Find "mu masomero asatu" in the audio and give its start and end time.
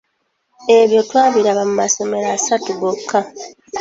1.69-2.69